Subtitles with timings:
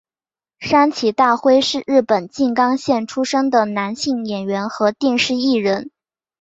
[0.59, 5.91] 山崎大辉是日本静冈县出生的男性演员和电视艺人。